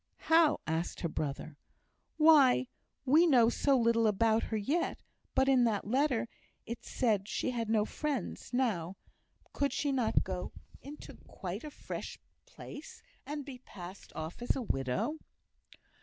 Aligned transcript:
"How?" 0.21 0.59
asked 0.65 1.01
her 1.01 1.07
brother. 1.07 1.59
"Why 2.17 2.65
we 3.05 3.27
know 3.27 3.49
so 3.49 3.77
little 3.77 4.07
about 4.07 4.41
her 4.45 4.57
yet; 4.57 5.03
but 5.35 5.47
in 5.47 5.63
that 5.65 5.85
letter, 5.85 6.27
it 6.65 6.83
said 6.83 7.27
she 7.27 7.51
had 7.51 7.69
no 7.69 7.85
friends; 7.85 8.49
now, 8.51 8.95
could 9.53 9.71
she 9.71 9.91
not 9.91 10.23
go 10.23 10.53
into 10.81 11.13
quite 11.27 11.63
a 11.63 11.69
fresh 11.69 12.17
place, 12.47 13.03
and 13.27 13.45
be 13.45 13.59
passed 13.59 14.11
off 14.15 14.41
as 14.41 14.55
a 14.55 14.63
widow?" 14.63 15.19